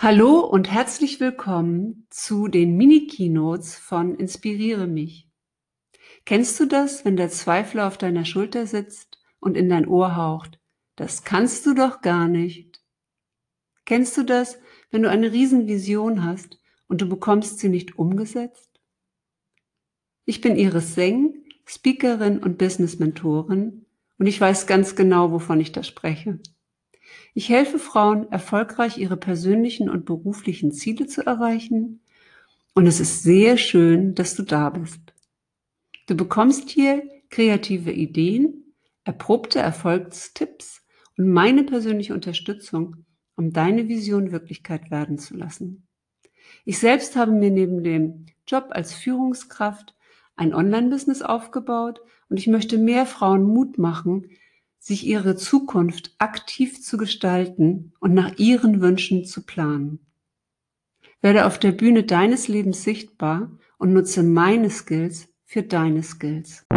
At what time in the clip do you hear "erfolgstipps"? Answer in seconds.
39.58-40.82